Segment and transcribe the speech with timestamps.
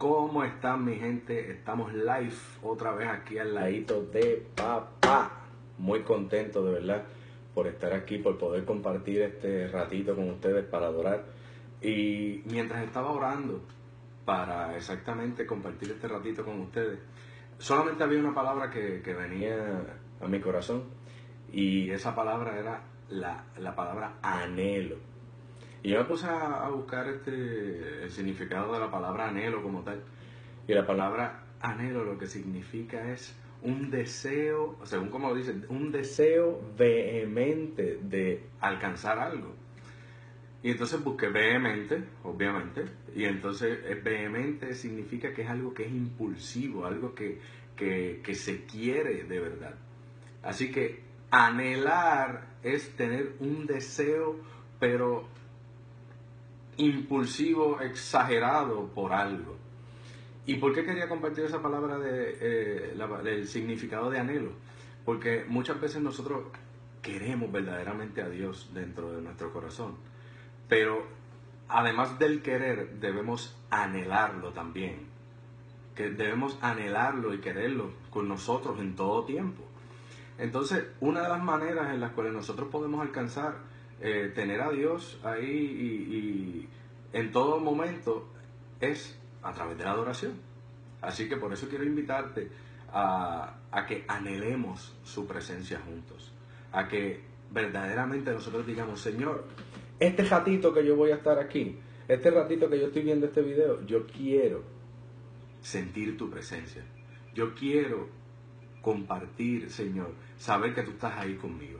[0.00, 1.50] ¿Cómo están mi gente?
[1.50, 5.30] Estamos live otra vez aquí al ladito de papá.
[5.76, 7.04] Muy contento de verdad
[7.54, 11.26] por estar aquí, por poder compartir este ratito con ustedes para adorar.
[11.82, 13.60] Y mientras estaba orando
[14.24, 16.98] para exactamente compartir este ratito con ustedes,
[17.58, 19.82] solamente había una palabra que, que venía
[20.18, 20.84] a mi corazón
[21.52, 24.96] y esa palabra era la, la palabra anhelo.
[25.82, 30.02] Y yo me puse a, buscar este, el significado de la palabra anhelo como tal.
[30.68, 36.60] Y la palabra anhelo lo que significa es un deseo, según como dice, un deseo
[36.76, 39.54] vehemente de alcanzar algo.
[40.62, 45.90] Y entonces busqué vehemente, obviamente, y entonces eh, vehemente significa que es algo que es
[45.90, 47.38] impulsivo, algo que,
[47.76, 49.74] que, que se quiere de verdad.
[50.42, 54.36] Así que anhelar es tener un deseo,
[54.78, 55.26] pero
[56.80, 59.56] impulsivo, exagerado por algo.
[60.46, 64.52] ¿Y por qué quería compartir esa palabra de, eh, del significado de anhelo?
[65.04, 66.44] Porque muchas veces nosotros
[67.02, 69.96] queremos verdaderamente a Dios dentro de nuestro corazón,
[70.68, 71.06] pero
[71.68, 75.06] además del querer debemos anhelarlo también,
[75.94, 79.62] que debemos anhelarlo y quererlo con nosotros en todo tiempo.
[80.38, 83.69] Entonces, una de las maneras en las cuales nosotros podemos alcanzar
[84.00, 86.68] eh, tener a Dios ahí y,
[87.12, 88.28] en todo momento
[88.80, 90.34] es a través de la adoración.
[91.00, 92.48] Así que por eso quiero invitarte
[92.92, 96.32] a, a que anhelemos su presencia juntos,
[96.72, 99.44] a que verdaderamente nosotros digamos, Señor,
[99.98, 103.42] este ratito que yo voy a estar aquí, este ratito que yo estoy viendo este
[103.42, 104.62] video, yo quiero
[105.60, 106.82] sentir tu presencia.
[107.34, 108.08] Yo quiero
[108.82, 111.78] compartir, Señor, saber que tú estás ahí conmigo.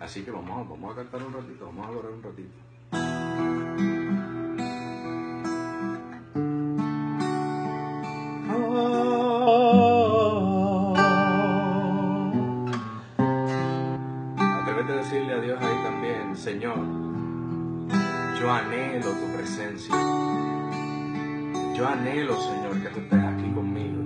[0.00, 3.58] Así que vamos, a- vamos a cantar un ratito, vamos a adorar un ratito.
[14.38, 16.76] Atrévete a decirle a Dios ahí también, Señor,
[18.40, 19.94] yo anhelo tu presencia.
[21.76, 24.02] Yo anhelo, Señor, que tú estés aquí conmigo.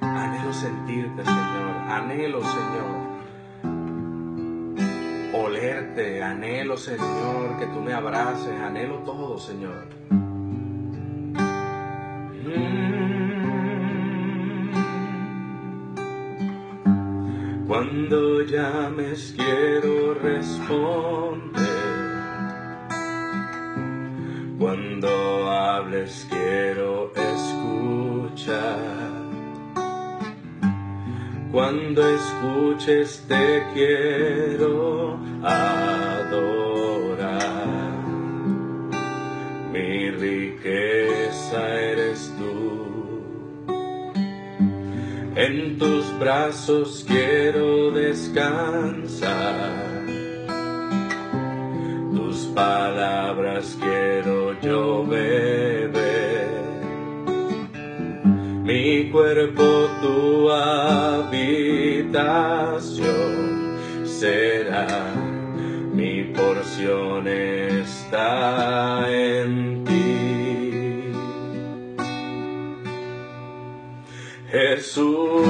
[0.00, 1.76] Anhelo sentirte, Señor.
[1.88, 3.13] Anhelo, Señor,
[5.54, 6.22] olerte.
[6.22, 8.60] Anhelo, Señor, que tú me abraces.
[8.60, 9.86] Anhelo todo, Señor.
[10.10, 11.34] Mm.
[17.66, 21.64] Cuando llames quiero responder.
[24.58, 25.08] Cuando
[25.50, 29.13] hables quiero escuchar.
[31.54, 36.48] Cuando escuches te quiero adorar.
[39.72, 43.22] Mi riqueza eres tú.
[45.36, 49.70] En tus brazos quiero descansar.
[52.16, 55.63] Tus palabras quiero yo beber.
[58.74, 61.30] Mi cuerpo tu habitación
[64.04, 65.14] será.
[65.92, 71.12] Mi porción está en ti.
[74.50, 75.46] Jesús,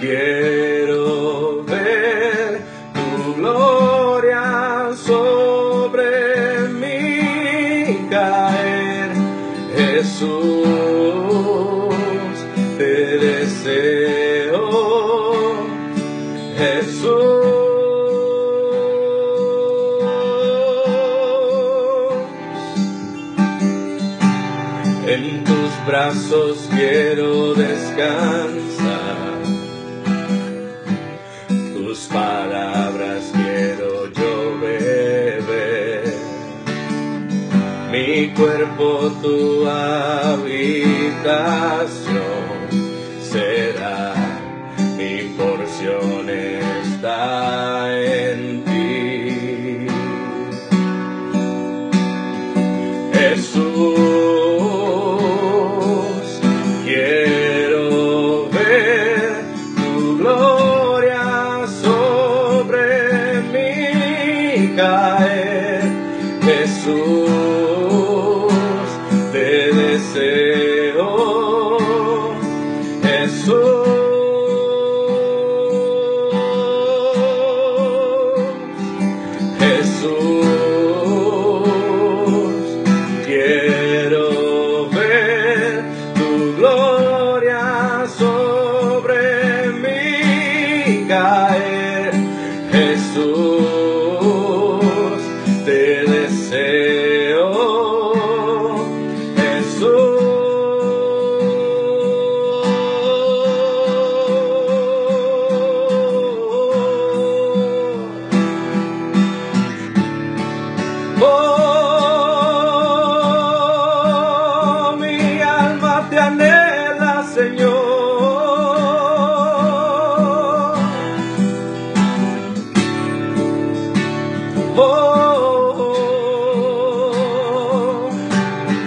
[0.00, 2.60] quiero ver
[2.92, 3.73] tu gloria
[12.78, 14.62] Te deseo.
[16.58, 17.44] Jesús.
[25.06, 28.33] En tus brazos quiero descansar.
[38.74, 40.50] Mi cuerpo tu habitación
[43.22, 44.14] será.
[44.96, 49.86] Mi porción está en ti.
[53.12, 54.13] Jesús,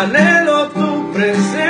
[0.00, 1.69] anhelo tu presencia,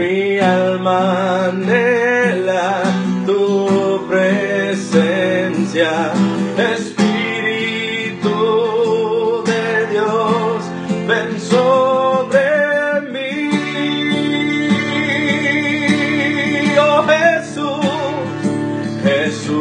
[0.00, 2.82] Mi alma anhela
[3.26, 5.92] tu presencia,
[6.72, 8.32] Espíritu
[9.44, 10.64] de Dios,
[11.06, 12.44] ven sobre
[13.12, 13.50] mí.
[16.80, 17.84] Oh Jesús,
[19.04, 19.60] Jesús,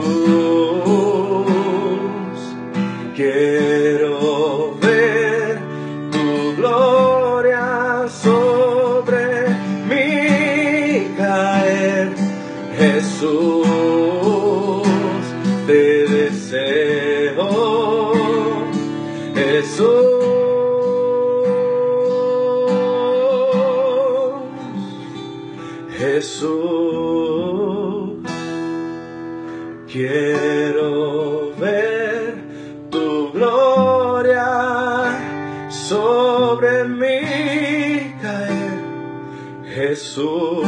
[3.14, 4.29] quiero
[29.92, 32.36] quiero ver
[32.92, 34.46] tu gloria
[35.70, 38.80] sobre mí caer.
[39.76, 40.68] Jesús,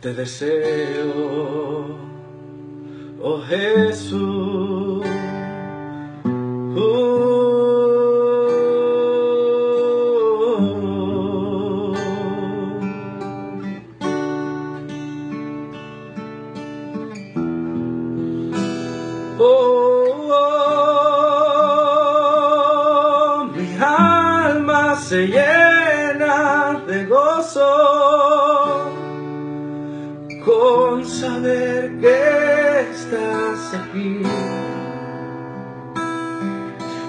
[0.00, 1.96] te deseo,
[3.20, 4.75] oh Jesús.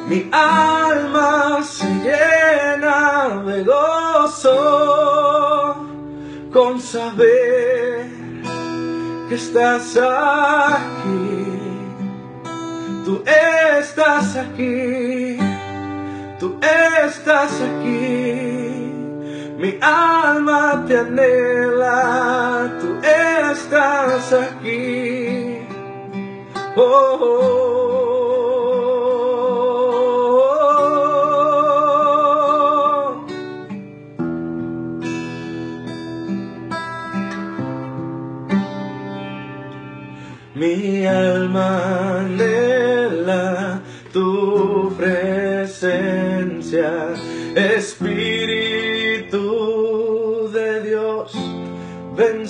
[0.10, 4.58] Mi alma se llena de gozo
[6.52, 8.08] con saber
[9.28, 11.28] que estás aquí.
[13.04, 15.38] Tú estás aquí,
[16.40, 18.78] tú estás aquí.
[19.58, 25.47] Mi alma te anhela, tú estás aquí.
[26.78, 26.84] Mi
[41.08, 43.82] alma anhela
[44.14, 46.92] tu presencia,
[47.56, 49.42] Espíritu
[50.54, 51.34] de Dios,
[52.16, 52.48] ven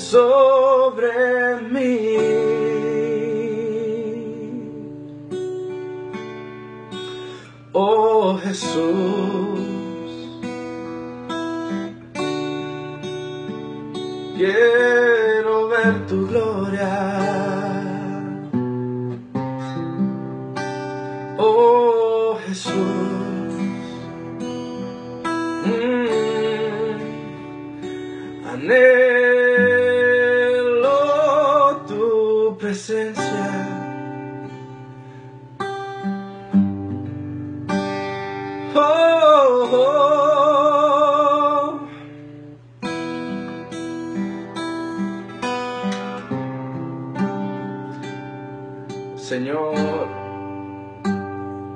[8.60, 9.07] Oh
[49.28, 49.76] Señor,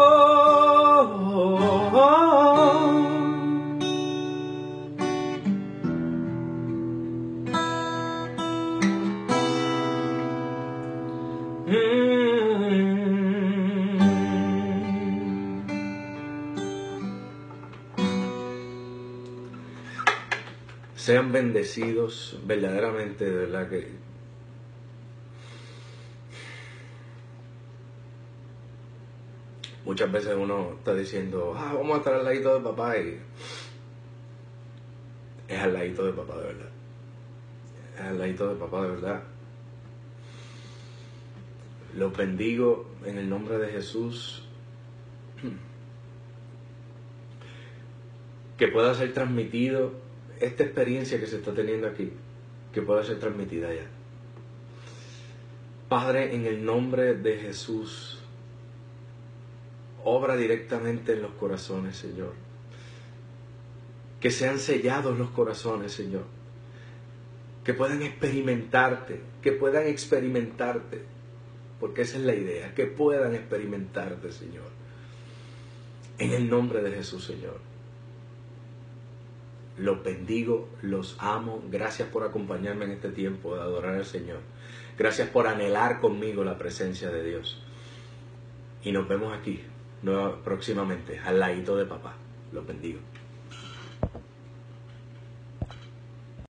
[21.14, 23.88] Sean bendecidos verdaderamente, de verdad que
[29.86, 33.20] muchas veces uno está diciendo, ah, vamos a estar al ladito de papá y
[35.48, 36.70] es al ladito de papá de verdad.
[37.94, 39.24] Es al ladito de papá de verdad.
[41.96, 44.48] Los bendigo en el nombre de Jesús.
[48.58, 50.02] Que pueda ser transmitido
[50.40, 52.12] esta experiencia que se está teniendo aquí,
[52.72, 53.88] que pueda ser transmitida ya.
[55.90, 58.20] Padre, en el nombre de Jesús,
[60.04, 62.34] obra directamente en los corazones, Señor.
[64.20, 66.24] Que sean sellados los corazones, Señor.
[67.64, 71.04] Que puedan experimentarte, que puedan experimentarte,
[71.80, 74.72] porque esa es la idea, que puedan experimentarte, Señor.
[76.18, 77.73] En el nombre de Jesús, Señor.
[79.78, 81.64] Los bendigo, los amo.
[81.72, 84.40] Gracias por acompañarme en este tiempo de adorar al Señor.
[84.98, 87.62] Gracias por anhelar conmigo la presencia de Dios.
[88.84, 89.62] Y nos vemos aquí
[90.44, 92.14] próximamente, al ladito de papá.
[92.52, 93.00] Los bendigo.